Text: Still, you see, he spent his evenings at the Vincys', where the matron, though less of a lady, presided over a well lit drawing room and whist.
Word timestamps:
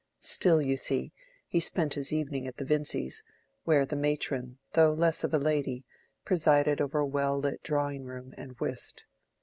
Still, 0.23 0.63
you 0.63 0.77
see, 0.77 1.13
he 1.47 1.59
spent 1.59 1.93
his 1.93 2.11
evenings 2.11 2.47
at 2.47 2.57
the 2.57 2.65
Vincys', 2.65 3.21
where 3.65 3.85
the 3.85 3.95
matron, 3.95 4.57
though 4.73 4.93
less 4.95 5.23
of 5.23 5.31
a 5.31 5.37
lady, 5.37 5.85
presided 6.25 6.81
over 6.81 6.97
a 6.97 7.05
well 7.05 7.37
lit 7.37 7.61
drawing 7.61 8.05
room 8.05 8.33
and 8.35 8.57
whist. 8.59 9.05